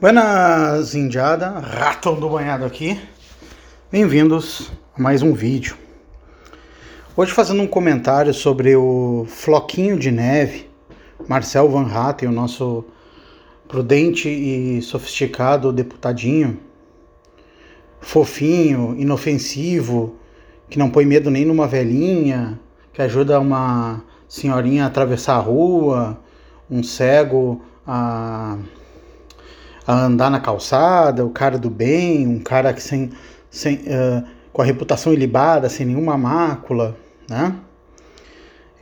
Buenas, 0.00 0.94
indiada, 0.94 1.50
ratão 1.50 2.18
do 2.18 2.28
banhado 2.28 2.64
aqui. 2.64 2.98
Bem-vindos 3.90 4.72
a 4.96 5.00
mais 5.00 5.22
um 5.22 5.34
vídeo. 5.34 5.76
Hoje 7.14 7.30
fazendo 7.30 7.62
um 7.62 7.66
comentário 7.66 8.32
sobre 8.32 8.74
o 8.74 9.26
floquinho 9.28 9.98
de 9.98 10.10
neve, 10.10 10.68
Marcel 11.28 11.68
Van 11.68 11.86
Hatten, 11.86 12.30
o 12.30 12.32
nosso 12.32 12.86
prudente 13.68 14.30
e 14.30 14.80
sofisticado 14.80 15.70
deputadinho, 15.70 16.58
fofinho, 18.00 18.96
inofensivo, 18.98 20.16
que 20.70 20.78
não 20.78 20.90
põe 20.90 21.04
medo 21.04 21.30
nem 21.30 21.44
numa 21.44 21.68
velhinha, 21.68 22.58
que 22.94 23.02
ajuda 23.02 23.38
uma 23.38 24.02
senhorinha 24.26 24.84
a 24.84 24.86
atravessar 24.86 25.36
a 25.36 25.40
rua, 25.40 26.18
um 26.68 26.82
cego 26.82 27.60
a 27.86 28.56
a 29.86 30.04
andar 30.04 30.30
na 30.30 30.40
calçada, 30.40 31.24
o 31.24 31.30
cara 31.30 31.58
do 31.58 31.70
bem, 31.70 32.26
um 32.26 32.38
cara 32.38 32.72
que 32.72 32.82
sem, 32.82 33.10
sem, 33.50 33.76
uh, 33.76 34.24
com 34.52 34.62
a 34.62 34.64
reputação 34.64 35.12
ilibada, 35.12 35.68
sem 35.68 35.86
nenhuma 35.86 36.16
mácula, 36.16 36.96
né? 37.28 37.54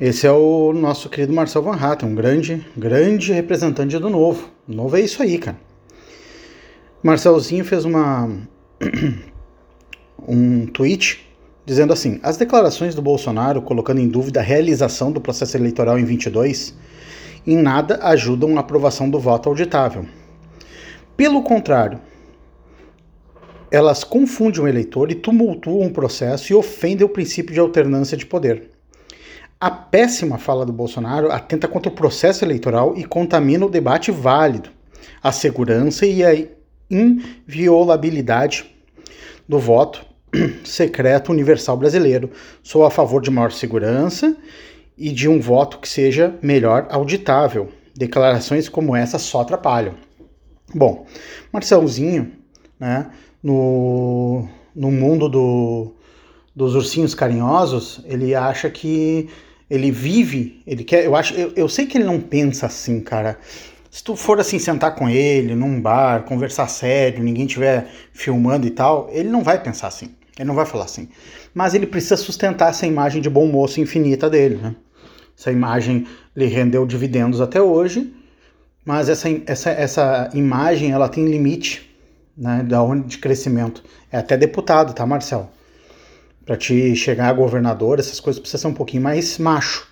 Esse 0.01 0.27
é 0.27 0.33
o 0.33 0.73
nosso 0.73 1.11
querido 1.11 1.33
Marcel 1.33 1.63
Van 1.63 1.77
Hatten, 1.77 2.09
um 2.09 2.15
grande, 2.15 2.67
grande 2.75 3.33
representante 3.33 3.99
do 3.99 4.09
Novo. 4.09 4.49
O 4.67 4.73
Novo 4.73 4.97
é 4.97 5.01
isso 5.01 5.23
aí, 5.23 5.37
cara. 5.37 5.59
Marcelzinho 7.03 7.65
fez 7.65 7.85
uma 7.85 8.29
um 10.27 10.67
tweet 10.67 11.27
dizendo 11.67 11.93
assim: 11.93 12.19
as 12.23 12.37
declarações 12.37 12.95
do 12.95 13.03
Bolsonaro 13.03 13.61
colocando 13.63 14.01
em 14.01 14.09
dúvida 14.09 14.41
a 14.41 14.43
realização 14.43 15.13
do 15.13 15.21
processo 15.21 15.57
eleitoral 15.57 15.99
em 15.99 16.05
22 16.05 16.75
em 17.47 17.57
nada 17.57 17.99
ajudam 18.03 18.57
a 18.57 18.61
aprovação 18.61 19.09
do 19.09 19.19
voto 19.19 19.49
auditável. 19.49 20.07
Pelo 21.21 21.43
contrário, 21.43 22.01
elas 23.71 24.03
confundem 24.03 24.63
o 24.63 24.67
eleitor 24.67 25.11
e 25.11 25.15
tumultuam 25.15 25.87
o 25.87 25.93
processo 25.93 26.51
e 26.51 26.57
ofendem 26.57 27.05
o 27.05 27.11
princípio 27.11 27.53
de 27.53 27.61
alternância 27.61 28.17
de 28.17 28.25
poder. 28.25 28.71
A 29.61 29.71
péssima 29.71 30.39
fala 30.39 30.65
do 30.65 30.73
Bolsonaro 30.73 31.31
atenta 31.31 31.69
contra 31.69 31.93
o 31.93 31.95
processo 31.95 32.43
eleitoral 32.43 32.97
e 32.97 33.05
contamina 33.05 33.67
o 33.67 33.69
debate 33.69 34.11
válido, 34.11 34.71
a 35.23 35.31
segurança 35.31 36.07
e 36.07 36.25
a 36.25 36.31
inviolabilidade 36.91 38.75
do 39.47 39.59
voto 39.59 40.03
secreto 40.65 41.31
universal 41.31 41.77
brasileiro. 41.77 42.31
Sou 42.63 42.83
a 42.83 42.91
favor 42.91 43.21
de 43.21 43.31
maior 43.31 43.53
segurança 43.53 44.35
e 44.97 45.13
de 45.13 45.29
um 45.29 45.39
voto 45.39 45.81
que 45.81 45.89
seja 45.91 46.35
melhor 46.41 46.87
auditável. 46.89 47.69
Declarações 47.95 48.71
como 48.71 48.97
essa 48.97 49.19
só 49.19 49.43
atrapalham. 49.43 50.09
Bom, 50.75 51.07
Marcelzinho, 51.53 52.33
né, 52.79 53.11
no, 53.43 54.47
no 54.75 54.91
mundo 54.91 55.29
do, 55.29 55.93
dos 56.55 56.75
ursinhos 56.75 57.15
carinhosos, 57.15 58.01
ele 58.05 58.35
acha 58.35 58.71
que 58.71 59.29
ele 59.69 59.91
vive, 59.91 60.63
ele 60.67 60.85
quer, 60.85 61.05
eu 61.05 61.17
acho, 61.17 61.35
eu, 61.35 61.53
eu 61.57 61.69
sei 61.69 61.87
que 61.87 61.99
ele 61.99 62.05
não 62.05 62.21
pensa 62.21 62.67
assim, 62.67 63.01
cara. 63.01 63.39
Se 63.91 64.05
tu 64.05 64.15
for 64.15 64.39
assim 64.39 64.59
sentar 64.59 64.95
com 64.95 65.09
ele 65.09 65.55
num 65.57 65.81
bar, 65.81 66.23
conversar 66.23 66.69
sério, 66.69 67.25
ninguém 67.25 67.47
estiver 67.47 67.89
filmando 68.13 68.67
e 68.67 68.71
tal, 68.71 69.09
ele 69.11 69.29
não 69.29 69.43
vai 69.43 69.61
pensar 69.61 69.89
assim. 69.89 70.11
Ele 70.39 70.47
não 70.47 70.55
vai 70.55 70.65
falar 70.65 70.85
assim. 70.85 71.09
Mas 71.53 71.75
ele 71.75 71.87
precisa 71.87 72.17
sustentar 72.17 72.71
essa 72.71 72.87
imagem 72.87 73.21
de 73.21 73.29
bom 73.29 73.47
moço 73.47 73.81
infinita 73.81 74.31
dele, 74.31 74.57
né? 74.57 74.77
Essa 75.37 75.51
imagem 75.51 76.07
lhe 76.37 76.47
rendeu 76.47 76.87
dividendos 76.87 77.41
até 77.41 77.61
hoje 77.61 78.15
mas 78.91 79.09
essa, 79.09 79.29
essa, 79.47 79.71
essa 79.71 80.31
imagem 80.35 80.91
ela 80.91 81.09
tem 81.09 81.25
limite 81.25 81.89
né, 82.37 82.65
da 82.65 82.83
onde 82.83 83.07
de 83.07 83.19
crescimento. 83.19 83.85
É 84.11 84.19
até 84.19 84.37
deputado, 84.37 84.93
tá, 84.93 85.07
Marcel? 85.07 85.49
Para 86.45 86.57
te 86.57 86.97
chegar 86.97 87.29
a 87.29 87.33
governador, 87.33 88.01
essas 88.01 88.19
coisas 88.19 88.41
precisam 88.41 88.63
ser 88.63 88.75
um 88.75 88.77
pouquinho 88.77 89.05
mais 89.05 89.39
macho, 89.39 89.87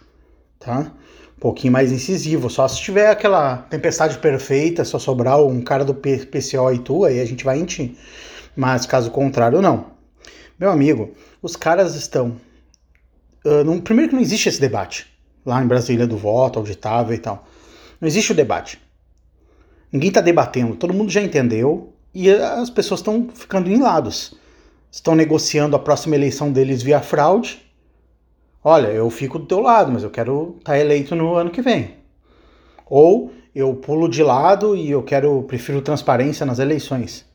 tá? 0.59 0.91
Um 1.37 1.41
pouquinho 1.41 1.73
mais 1.73 1.93
incisivo. 1.93 2.51
Só 2.51 2.67
se 2.67 2.81
tiver 2.81 3.09
aquela 3.09 3.59
tempestade 3.71 4.19
perfeita, 4.19 4.85
só 4.85 4.99
sobrar 4.99 5.41
um 5.45 5.61
cara 5.61 5.85
do 5.85 5.95
PCO 5.95 6.73
e 6.75 6.81
tu, 6.81 7.05
aí 7.05 7.21
a 7.21 7.25
gente 7.25 7.45
vai 7.45 7.61
em 7.61 7.67
ti. 7.67 7.97
Mas 8.57 8.85
caso 8.85 9.13
contrário, 9.13 9.63
não. 9.63 9.93
Meu 10.59 10.73
amigo, 10.73 11.15
os 11.41 11.55
caras 11.55 11.95
estão. 11.95 12.37
Uh, 13.47 13.63
não, 13.65 13.81
primeiro 13.81 14.09
que 14.09 14.17
não 14.17 14.23
existe 14.23 14.49
esse 14.49 14.61
debate 14.61 15.07
lá 15.47 15.63
em 15.63 15.69
Brasília 15.69 16.05
do 16.05 16.17
voto, 16.17 16.59
auditável 16.59 17.15
e 17.15 17.19
tal. 17.19 17.47
Não 18.01 18.09
existe 18.09 18.33
o 18.33 18.35
debate. 18.35 18.88
Ninguém 19.91 20.09
está 20.09 20.21
debatendo, 20.21 20.77
todo 20.77 20.93
mundo 20.93 21.11
já 21.11 21.23
entendeu 21.23 21.93
e 22.15 22.31
as 22.31 22.71
pessoas 22.71 23.01
estão 23.01 23.29
ficando 23.35 23.71
em 23.71 23.81
lados. 23.81 24.35
Estão 24.91 25.15
negociando 25.15 25.77
a 25.77 25.79
próxima 25.79 26.15
eleição 26.15 26.51
deles 26.51 26.83
via 26.83 27.01
fraude. 27.01 27.63
Olha, 28.63 28.89
eu 28.89 29.09
fico 29.11 29.39
do 29.39 29.47
teu 29.47 29.61
lado, 29.61 29.93
mas 29.93 30.03
eu 30.03 30.11
quero 30.11 30.57
estar 30.59 30.73
tá 30.73 30.79
eleito 30.79 31.15
no 31.15 31.35
ano 31.35 31.51
que 31.51 31.63
vem. 31.63 31.95
Ou 32.87 33.33
eu 33.55 33.75
pulo 33.75 34.09
de 34.09 34.23
lado 34.23 34.77
e 34.77 34.91
eu 34.91 35.03
quero 35.03 35.43
prefiro 35.43 35.83
transparência 35.83 36.45
nas 36.45 36.59
eleições. 36.59 37.27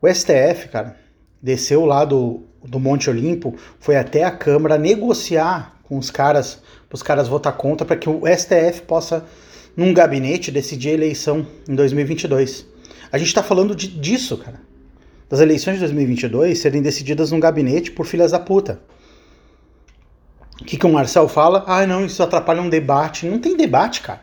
O 0.00 0.08
STF, 0.08 0.68
cara, 0.68 0.96
desceu 1.42 1.84
lá 1.84 2.04
do, 2.04 2.42
do 2.64 2.78
Monte 2.78 3.10
Olimpo, 3.10 3.54
foi 3.80 3.96
até 3.96 4.24
a 4.24 4.30
Câmara 4.30 4.78
negociar 4.78 5.76
com 5.82 5.96
os 5.96 6.10
caras, 6.10 6.62
os 6.92 7.02
caras 7.02 7.28
votar 7.28 7.56
contra 7.56 7.86
para 7.86 7.96
que 7.96 8.08
o 8.08 8.22
STF 8.26 8.82
possa 8.82 9.24
num 9.78 9.94
gabinete 9.94 10.50
decidir 10.50 10.88
a 10.88 10.94
eleição 10.94 11.46
em 11.68 11.74
2022. 11.76 12.66
A 13.12 13.16
gente 13.16 13.28
está 13.28 13.44
falando 13.44 13.76
de, 13.76 13.86
disso, 13.86 14.36
cara. 14.36 14.60
Das 15.28 15.38
eleições 15.38 15.74
de 15.74 15.80
2022 15.80 16.58
serem 16.58 16.82
decididas 16.82 17.30
num 17.30 17.38
gabinete 17.38 17.92
por 17.92 18.04
filhas 18.04 18.32
da 18.32 18.40
puta. 18.40 18.80
O 20.60 20.64
que, 20.64 20.76
que 20.76 20.84
o 20.84 20.92
Marcel 20.92 21.28
fala? 21.28 21.62
Ah, 21.68 21.86
não, 21.86 22.04
isso 22.04 22.20
atrapalha 22.20 22.60
um 22.60 22.68
debate. 22.68 23.26
Não 23.26 23.38
tem 23.38 23.56
debate, 23.56 24.00
cara. 24.00 24.22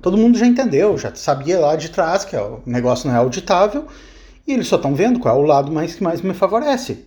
Todo 0.00 0.16
mundo 0.16 0.38
já 0.38 0.46
entendeu, 0.46 0.96
já 0.96 1.12
sabia 1.16 1.58
lá 1.58 1.74
de 1.74 1.90
trás 1.90 2.24
que 2.24 2.36
o 2.36 2.62
negócio 2.64 3.08
não 3.08 3.16
é 3.16 3.18
auditável 3.18 3.88
e 4.46 4.52
eles 4.52 4.68
só 4.68 4.76
estão 4.76 4.94
vendo 4.94 5.18
qual 5.18 5.36
é 5.36 5.42
o 5.42 5.46
lado 5.46 5.72
mais 5.72 5.96
que 5.96 6.02
mais 6.02 6.22
me 6.22 6.32
favorece. 6.32 7.06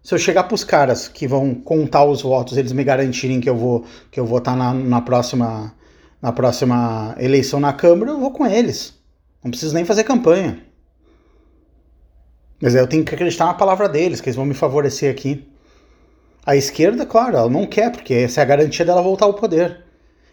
Se 0.00 0.14
eu 0.14 0.18
chegar 0.18 0.44
para 0.44 0.54
os 0.54 0.62
caras 0.62 1.08
que 1.08 1.26
vão 1.26 1.56
contar 1.56 2.04
os 2.04 2.22
votos, 2.22 2.56
eles 2.56 2.70
me 2.70 2.84
garantirem 2.84 3.40
que 3.40 3.50
eu 3.50 3.56
vou 3.56 3.84
que 4.12 4.20
eu 4.20 4.24
vou 4.24 4.38
estar 4.38 4.52
tá 4.52 4.56
na, 4.56 4.72
na 4.72 5.00
próxima 5.00 5.74
na 6.20 6.32
próxima 6.32 7.14
eleição 7.18 7.58
na 7.58 7.72
Câmara, 7.72 8.10
eu 8.10 8.20
vou 8.20 8.30
com 8.30 8.46
eles. 8.46 8.94
Não 9.42 9.50
preciso 9.50 9.74
nem 9.74 9.84
fazer 9.84 10.04
campanha. 10.04 10.58
Mas 12.60 12.74
eu 12.74 12.86
tenho 12.86 13.04
que 13.04 13.14
acreditar 13.14 13.46
na 13.46 13.54
palavra 13.54 13.88
deles, 13.88 14.20
que 14.20 14.28
eles 14.28 14.36
vão 14.36 14.44
me 14.44 14.52
favorecer 14.52 15.10
aqui. 15.10 15.48
A 16.44 16.56
esquerda, 16.56 17.06
claro, 17.06 17.36
ela 17.36 17.48
não 17.48 17.66
quer, 17.66 17.90
porque 17.90 18.12
essa 18.12 18.40
é 18.40 18.42
a 18.42 18.46
garantia 18.46 18.84
dela 18.84 19.00
voltar 19.00 19.24
ao 19.24 19.34
poder. 19.34 19.84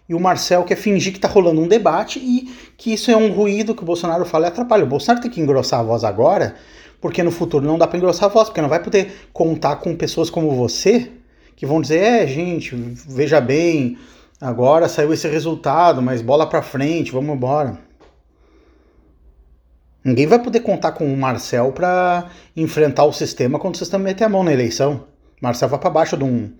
E 0.10 0.14
o 0.14 0.20
Marcel 0.20 0.64
quer 0.64 0.76
fingir 0.76 1.12
que 1.12 1.18
está 1.18 1.28
rolando 1.28 1.62
um 1.62 1.68
debate 1.68 2.20
e 2.20 2.50
que 2.78 2.94
isso 2.94 3.12
é 3.12 3.18
um 3.18 3.32
ruído 3.32 3.76
que 3.76 3.84
o 3.84 3.86
Bolsonaro 3.86 4.26
fala 4.26 4.46
e 4.46 4.48
atrapalha. 4.48 4.84
O 4.84 4.88
Bolsonaro 4.88 5.22
tem 5.22 5.32
que 5.32 5.42
engrossar 5.42 5.82
a 5.82 5.84
voz 5.84 6.04
agora, 6.04 6.56
porque 7.02 7.24
no 7.24 7.32
futuro 7.32 7.66
não 7.66 7.78
dá 7.78 7.88
para 7.88 7.98
engrossar 7.98 8.30
a 8.30 8.34
voz, 8.34 8.48
porque 8.48 8.62
não 8.62 8.70
vai 8.70 8.82
poder 8.82 9.30
contar 9.34 9.78
com 9.78 9.96
pessoas 9.96 10.30
como 10.30 10.52
você 10.52 11.12
que 11.56 11.66
vão 11.66 11.82
dizer: 11.82 11.98
é, 11.98 12.28
gente, 12.28 12.74
veja 12.76 13.42
bem, 13.42 13.98
Agora 14.40 14.88
saiu 14.88 15.12
esse 15.14 15.28
resultado, 15.28 16.02
mas 16.02 16.22
bola 16.22 16.48
para 16.48 16.62
frente, 16.62 17.12
vamos 17.12 17.36
embora. 17.36 17.80
Ninguém 20.04 20.28
vai 20.28 20.42
poder 20.42 20.60
contar 20.60 20.92
com 20.92 21.12
o 21.12 21.18
Marcel 21.18 21.72
para 21.72 22.30
enfrentar 22.56 23.04
o 23.04 23.12
sistema 23.12 23.60
quando 23.60 23.76
o 23.76 23.78
sistema 23.78 24.04
meter 24.04 24.24
a 24.24 24.30
mão 24.30 24.44
na 24.44 24.54
eleição. 24.54 25.06
Marcel 25.42 25.68
vai 25.68 25.80
para 25.80 25.90
baixo 25.90 26.16
de 26.16 26.24
um 26.24 26.54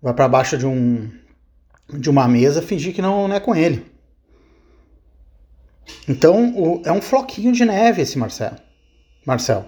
vai 0.00 0.14
para 0.14 0.28
baixo 0.28 0.56
de 0.56 0.66
um 0.66 1.10
de 1.88 2.08
uma 2.08 2.28
mesa 2.28 2.62
fingir 2.62 2.94
que 2.94 3.02
não, 3.02 3.26
não 3.26 3.34
é 3.34 3.40
com 3.40 3.56
ele. 3.56 3.84
Então, 6.08 6.54
o, 6.56 6.82
é 6.84 6.92
um 6.92 7.00
floquinho 7.00 7.52
de 7.52 7.64
neve 7.64 8.02
esse 8.02 8.18
Marcel. 8.18 8.52
Marcel. 9.26 9.64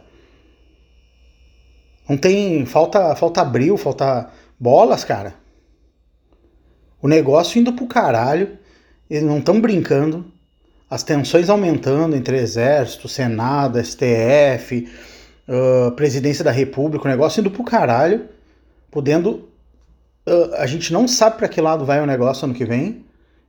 Não 2.08 2.16
tem 2.16 2.64
falta 2.66 3.16
falta 3.16 3.40
abril, 3.40 3.76
falta 3.76 4.30
bolas, 4.60 5.02
cara. 5.02 5.34
O 7.02 7.08
negócio 7.08 7.60
indo 7.60 7.72
pro 7.72 7.88
caralho, 7.88 8.56
eles 9.10 9.24
não 9.24 9.38
estão 9.38 9.60
brincando, 9.60 10.24
as 10.88 11.02
tensões 11.02 11.50
aumentando 11.50 12.14
entre 12.14 12.38
Exército, 12.38 13.08
Senado, 13.08 13.82
STF, 13.82 14.88
uh, 15.48 15.90
Presidência 15.92 16.44
da 16.44 16.52
República, 16.52 17.04
o 17.04 17.10
negócio 17.10 17.40
indo 17.40 17.50
pro 17.50 17.64
caralho, 17.64 18.28
podendo. 18.88 19.48
Uh, 20.24 20.54
a 20.58 20.66
gente 20.66 20.92
não 20.92 21.08
sabe 21.08 21.38
para 21.38 21.48
que 21.48 21.60
lado 21.60 21.84
vai 21.84 22.00
o 22.00 22.06
negócio 22.06 22.44
ano 22.44 22.54
que 22.54 22.64
vem, 22.64 23.04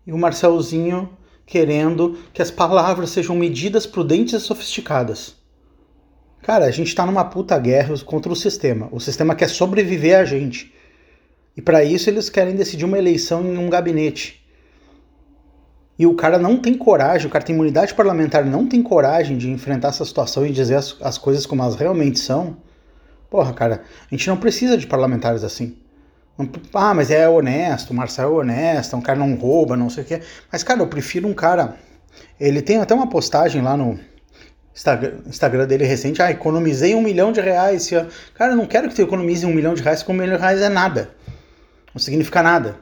e 0.08 0.12
o 0.12 0.18
Marcelzinho 0.18 1.10
querendo 1.46 2.18
que 2.34 2.42
as 2.42 2.50
palavras 2.50 3.12
sejam 3.12 3.36
medidas 3.36 3.86
prudentes 3.86 4.34
e 4.34 4.40
sofisticadas. 4.40 5.36
Cara, 6.42 6.66
a 6.66 6.72
gente 6.72 6.96
tá 6.96 7.06
numa 7.06 7.24
puta 7.26 7.58
guerra 7.60 7.94
contra 8.00 8.32
o 8.32 8.36
sistema. 8.36 8.90
O 8.92 9.00
sistema 9.00 9.36
quer 9.36 9.50
sobreviver 9.50 10.18
a 10.18 10.26
gente. 10.26 10.74
E 11.56 11.62
para 11.62 11.84
isso 11.84 12.10
eles 12.10 12.30
querem 12.30 12.56
decidir 12.56 12.86
uma 12.86 12.98
eleição 12.98 13.46
em 13.46 13.58
um 13.58 13.70
gabinete. 13.70 14.42
e 15.98 16.08
o 16.08 16.16
cara 16.16 16.40
não 16.40 16.58
tem 16.58 16.74
coragem, 16.74 17.28
o 17.28 17.30
cara 17.30 17.46
tem 17.46 17.54
imunidade 17.54 17.94
parlamentar, 17.94 18.44
não 18.46 18.68
tem 18.68 18.82
coragem 18.82 19.38
de 19.38 19.50
enfrentar 19.50 19.90
essa 19.90 20.04
situação 20.04 20.46
e 20.46 20.52
dizer 20.52 20.76
as, 20.76 20.98
as 21.02 21.18
coisas 21.18 21.46
como 21.46 21.62
elas 21.62 21.76
realmente 21.76 22.20
são, 22.20 22.58
porra, 23.30 23.54
cara, 23.54 23.84
a 24.12 24.16
gente 24.16 24.28
não 24.28 24.38
precisa 24.38 24.78
de 24.78 24.88
parlamentares 24.88 25.44
assim. 25.44 25.78
Ah, 26.74 26.94
mas 26.96 27.12
é 27.12 27.30
honesto, 27.30 27.92
o 27.92 27.94
Marcel 27.94 28.30
é 28.30 28.42
honesto, 28.42 28.96
um 28.96 29.02
cara 29.02 29.20
não 29.20 29.36
rouba, 29.36 29.78
não 29.78 29.90
sei 29.90 30.04
o 30.04 30.06
quê. 30.06 30.22
Mas, 30.52 30.64
cara, 30.64 30.82
eu 30.82 30.88
prefiro 30.88 31.28
um 31.28 31.34
cara. 31.34 31.76
Ele 32.40 32.62
tem 32.62 32.78
até 32.78 32.94
uma 32.94 33.08
postagem 33.08 33.62
lá 33.62 33.78
no 33.78 34.00
Instagram, 34.76 35.20
Instagram 35.28 35.68
dele 35.68 35.86
recente. 35.86 36.22
Ah, 36.24 36.32
economizei 36.32 36.96
um 36.96 37.02
milhão 37.02 37.32
de 37.32 37.40
reais. 37.40 37.90
Cara, 38.34 38.54
eu 38.54 38.58
não 38.58 38.66
quero 38.66 38.90
que 38.90 38.96
tu 38.96 39.02
economize 39.04 39.46
um 39.46 39.54
milhão 39.54 39.76
de 39.76 39.84
reais, 39.84 40.02
porque 40.02 40.12
um 40.12 40.16
milhão 40.16 40.36
de 40.36 40.42
reais 40.42 40.60
é 40.60 40.70
nada. 40.70 41.12
Não 41.94 42.02
significa 42.02 42.42
nada. 42.42 42.78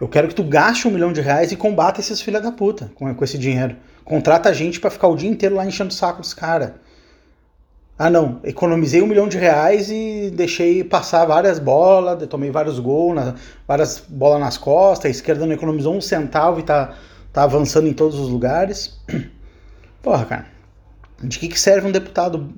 Eu 0.00 0.08
quero 0.08 0.28
que 0.28 0.34
tu 0.34 0.42
gaste 0.42 0.88
um 0.88 0.90
milhão 0.90 1.12
de 1.12 1.20
reais 1.20 1.52
e 1.52 1.56
combata 1.56 2.00
esses 2.00 2.20
filha 2.20 2.40
da 2.40 2.50
puta 2.50 2.90
com, 2.94 3.14
com 3.14 3.24
esse 3.24 3.38
dinheiro. 3.38 3.76
Contrata 4.04 4.48
a 4.48 4.52
gente 4.52 4.80
para 4.80 4.90
ficar 4.90 5.08
o 5.08 5.16
dia 5.16 5.30
inteiro 5.30 5.54
lá 5.54 5.64
enchendo 5.64 5.90
o 5.90 5.94
saco 5.94 6.20
dos 6.20 6.34
caras. 6.34 6.72
Ah 7.96 8.10
não, 8.10 8.40
economizei 8.42 9.00
um 9.00 9.06
milhão 9.06 9.28
de 9.28 9.38
reais 9.38 9.88
e 9.88 10.32
deixei 10.34 10.82
passar 10.82 11.24
várias 11.26 11.60
bolas, 11.60 12.26
tomei 12.26 12.50
vários 12.50 12.80
gols, 12.80 13.14
na, 13.14 13.34
várias 13.68 14.00
bolas 14.00 14.40
nas 14.40 14.58
costas, 14.58 15.06
a 15.06 15.10
esquerda 15.10 15.46
não 15.46 15.54
economizou 15.54 15.94
um 15.94 16.00
centavo 16.00 16.58
e 16.58 16.64
tá, 16.64 16.96
tá 17.32 17.44
avançando 17.44 17.86
em 17.86 17.92
todos 17.92 18.18
os 18.18 18.28
lugares. 18.28 19.00
Porra, 20.02 20.24
cara, 20.24 20.46
de 21.22 21.38
que, 21.38 21.46
que 21.46 21.58
serve 21.58 21.86
um 21.86 21.92
deputado 21.92 22.52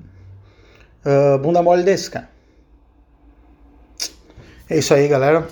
uh, 1.05 1.37
bunda 1.37 1.61
mole 1.61 1.83
desse, 1.83 2.09
cara? 2.09 2.29
É 4.69 4.77
isso 4.77 4.93
aí, 4.93 5.07
galera 5.07 5.47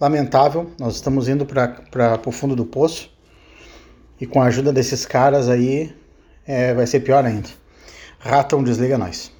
lamentável. 0.00 0.70
Nós 0.78 0.94
estamos 0.94 1.28
indo 1.28 1.44
para 1.44 2.20
o 2.24 2.32
fundo 2.32 2.54
do 2.54 2.64
poço. 2.64 3.10
E 4.20 4.26
com 4.26 4.42
a 4.42 4.46
ajuda 4.46 4.72
desses 4.72 5.06
caras 5.06 5.48
aí, 5.48 5.94
é, 6.46 6.74
vai 6.74 6.86
ser 6.86 7.00
pior 7.00 7.24
ainda. 7.24 7.48
Raton 8.18 8.62
desliga 8.64 8.98
nós. 8.98 9.32